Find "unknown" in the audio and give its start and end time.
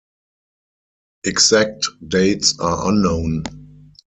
2.89-3.43